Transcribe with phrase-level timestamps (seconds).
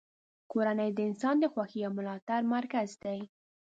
[0.51, 3.19] کورنۍ د انسان د خوښۍ او ملاتړ مرکز دی.